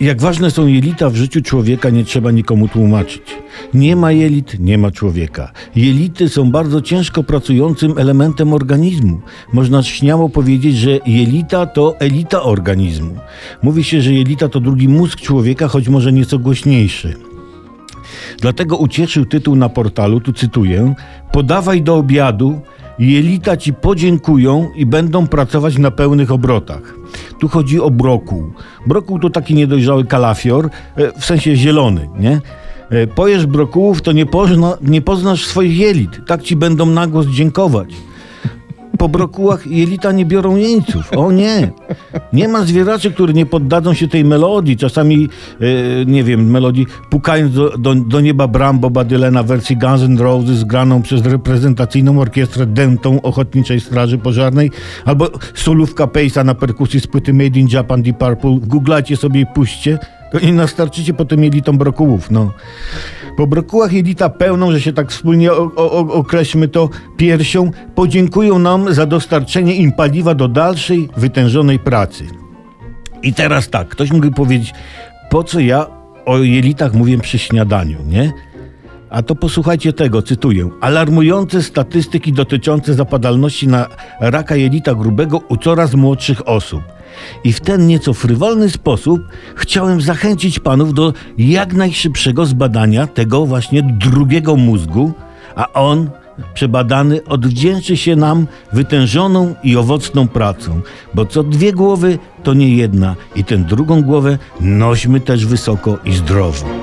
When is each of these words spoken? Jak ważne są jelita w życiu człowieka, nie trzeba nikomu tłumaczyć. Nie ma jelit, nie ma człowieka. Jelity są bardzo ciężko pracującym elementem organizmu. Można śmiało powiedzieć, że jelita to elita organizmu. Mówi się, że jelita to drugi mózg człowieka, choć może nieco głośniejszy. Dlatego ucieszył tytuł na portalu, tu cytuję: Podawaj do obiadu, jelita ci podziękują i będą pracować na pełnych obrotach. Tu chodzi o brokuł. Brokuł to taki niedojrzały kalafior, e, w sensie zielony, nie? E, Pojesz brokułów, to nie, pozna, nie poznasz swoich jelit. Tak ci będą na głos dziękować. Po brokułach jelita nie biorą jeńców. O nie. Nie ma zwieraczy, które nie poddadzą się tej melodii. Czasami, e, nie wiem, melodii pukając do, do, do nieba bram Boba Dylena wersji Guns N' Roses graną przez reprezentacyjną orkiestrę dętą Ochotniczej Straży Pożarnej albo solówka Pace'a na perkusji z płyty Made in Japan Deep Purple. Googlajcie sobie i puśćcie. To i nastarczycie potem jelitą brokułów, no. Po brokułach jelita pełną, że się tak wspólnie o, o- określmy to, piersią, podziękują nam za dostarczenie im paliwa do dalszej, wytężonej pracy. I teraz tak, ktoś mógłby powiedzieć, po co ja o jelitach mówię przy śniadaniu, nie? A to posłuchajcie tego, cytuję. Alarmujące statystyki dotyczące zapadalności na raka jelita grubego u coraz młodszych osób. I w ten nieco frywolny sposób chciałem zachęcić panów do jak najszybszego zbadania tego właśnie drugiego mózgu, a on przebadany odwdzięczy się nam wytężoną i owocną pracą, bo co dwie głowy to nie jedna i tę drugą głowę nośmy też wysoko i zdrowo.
Jak 0.00 0.20
ważne 0.20 0.50
są 0.50 0.66
jelita 0.66 1.10
w 1.10 1.16
życiu 1.16 1.42
człowieka, 1.42 1.90
nie 1.90 2.04
trzeba 2.04 2.30
nikomu 2.30 2.68
tłumaczyć. 2.68 3.22
Nie 3.74 3.96
ma 3.96 4.12
jelit, 4.12 4.60
nie 4.60 4.78
ma 4.78 4.90
człowieka. 4.90 5.52
Jelity 5.76 6.28
są 6.28 6.50
bardzo 6.50 6.82
ciężko 6.82 7.22
pracującym 7.22 7.98
elementem 7.98 8.52
organizmu. 8.52 9.20
Można 9.52 9.82
śmiało 9.82 10.28
powiedzieć, 10.28 10.76
że 10.76 10.90
jelita 11.06 11.66
to 11.66 12.00
elita 12.00 12.42
organizmu. 12.42 13.16
Mówi 13.62 13.84
się, 13.84 14.02
że 14.02 14.12
jelita 14.12 14.48
to 14.48 14.60
drugi 14.60 14.88
mózg 14.88 15.20
człowieka, 15.20 15.68
choć 15.68 15.88
może 15.88 16.12
nieco 16.12 16.38
głośniejszy. 16.38 17.14
Dlatego 18.40 18.76
ucieszył 18.76 19.24
tytuł 19.24 19.56
na 19.56 19.68
portalu, 19.68 20.20
tu 20.20 20.32
cytuję: 20.32 20.94
Podawaj 21.32 21.82
do 21.82 21.96
obiadu, 21.96 22.60
jelita 22.98 23.56
ci 23.56 23.72
podziękują 23.72 24.70
i 24.74 24.86
będą 24.86 25.26
pracować 25.26 25.78
na 25.78 25.90
pełnych 25.90 26.32
obrotach. 26.32 26.94
Tu 27.40 27.48
chodzi 27.48 27.80
o 27.80 27.90
brokuł. 27.90 28.52
Brokuł 28.86 29.18
to 29.18 29.30
taki 29.30 29.54
niedojrzały 29.54 30.04
kalafior, 30.04 30.70
e, 30.96 31.20
w 31.20 31.24
sensie 31.24 31.56
zielony, 31.56 32.08
nie? 32.18 32.40
E, 32.90 33.06
Pojesz 33.06 33.46
brokułów, 33.46 34.02
to 34.02 34.12
nie, 34.12 34.26
pozna, 34.26 34.78
nie 34.82 35.02
poznasz 35.02 35.46
swoich 35.46 35.78
jelit. 35.78 36.26
Tak 36.26 36.42
ci 36.42 36.56
będą 36.56 36.86
na 36.86 37.06
głos 37.06 37.26
dziękować. 37.26 37.94
Po 38.98 39.08
brokułach 39.08 39.66
jelita 39.66 40.12
nie 40.12 40.26
biorą 40.26 40.56
jeńców. 40.56 41.12
O 41.16 41.32
nie. 41.32 41.70
Nie 42.32 42.48
ma 42.48 42.64
zwieraczy, 42.64 43.10
które 43.10 43.32
nie 43.32 43.46
poddadzą 43.46 43.94
się 43.94 44.08
tej 44.08 44.24
melodii. 44.24 44.76
Czasami, 44.76 45.28
e, 45.60 46.04
nie 46.06 46.24
wiem, 46.24 46.50
melodii 46.50 46.86
pukając 47.10 47.54
do, 47.54 47.78
do, 47.78 47.94
do 47.94 48.20
nieba 48.20 48.48
bram 48.48 48.78
Boba 48.78 49.04
Dylena 49.04 49.42
wersji 49.42 49.76
Guns 49.76 50.02
N' 50.02 50.18
Roses 50.18 50.64
graną 50.64 51.02
przez 51.02 51.26
reprezentacyjną 51.26 52.20
orkiestrę 52.20 52.66
dętą 52.66 53.22
Ochotniczej 53.22 53.80
Straży 53.80 54.18
Pożarnej 54.18 54.70
albo 55.04 55.30
solówka 55.54 56.04
Pace'a 56.04 56.44
na 56.44 56.54
perkusji 56.54 57.00
z 57.00 57.06
płyty 57.06 57.32
Made 57.32 57.60
in 57.60 57.68
Japan 57.72 58.02
Deep 58.02 58.18
Purple. 58.18 58.58
Googlajcie 58.62 59.16
sobie 59.16 59.40
i 59.40 59.46
puśćcie. 59.54 59.98
To 60.32 60.38
i 60.38 60.52
nastarczycie 60.52 61.14
potem 61.14 61.44
jelitą 61.44 61.78
brokułów, 61.78 62.30
no. 62.30 62.52
Po 63.36 63.46
brokułach 63.46 63.92
jelita 63.92 64.28
pełną, 64.28 64.72
że 64.72 64.80
się 64.80 64.92
tak 64.92 65.10
wspólnie 65.10 65.52
o, 65.52 65.70
o- 65.76 66.12
określmy 66.12 66.68
to, 66.68 66.88
piersią, 67.16 67.70
podziękują 67.94 68.58
nam 68.58 68.94
za 68.94 69.06
dostarczenie 69.06 69.74
im 69.74 69.92
paliwa 69.92 70.34
do 70.34 70.48
dalszej, 70.48 71.08
wytężonej 71.16 71.78
pracy. 71.78 72.24
I 73.22 73.34
teraz 73.34 73.68
tak, 73.70 73.88
ktoś 73.88 74.10
mógłby 74.10 74.30
powiedzieć, 74.30 74.74
po 75.30 75.44
co 75.44 75.60
ja 75.60 75.86
o 76.26 76.38
jelitach 76.38 76.94
mówię 76.94 77.18
przy 77.18 77.38
śniadaniu, 77.38 77.98
nie? 78.06 78.32
A 79.10 79.22
to 79.22 79.34
posłuchajcie 79.34 79.92
tego, 79.92 80.22
cytuję. 80.22 80.70
Alarmujące 80.80 81.62
statystyki 81.62 82.32
dotyczące 82.32 82.94
zapadalności 82.94 83.68
na 83.68 83.86
raka 84.20 84.56
jelita 84.56 84.94
grubego 84.94 85.38
u 85.48 85.56
coraz 85.56 85.94
młodszych 85.94 86.48
osób. 86.48 86.82
I 87.44 87.52
w 87.52 87.60
ten 87.60 87.86
nieco 87.86 88.14
frywolny 88.14 88.70
sposób 88.70 89.20
chciałem 89.54 90.00
zachęcić 90.00 90.58
panów 90.58 90.94
do 90.94 91.12
jak 91.38 91.74
najszybszego 91.74 92.46
zbadania 92.46 93.06
tego 93.06 93.46
właśnie 93.46 93.82
drugiego 93.82 94.56
mózgu, 94.56 95.12
a 95.54 95.72
on 95.72 96.10
przebadany 96.54 97.24
odwdzięczy 97.24 97.96
się 97.96 98.16
nam 98.16 98.46
wytężoną 98.72 99.54
i 99.62 99.76
owocną 99.76 100.28
pracą, 100.28 100.80
bo 101.14 101.26
co 101.26 101.42
dwie 101.42 101.72
głowy 101.72 102.18
to 102.42 102.54
nie 102.54 102.76
jedna 102.76 103.16
i 103.36 103.44
tę 103.44 103.58
drugą 103.58 104.02
głowę 104.02 104.38
nośmy 104.60 105.20
też 105.20 105.46
wysoko 105.46 105.98
i 106.04 106.12
zdrowo. 106.12 106.75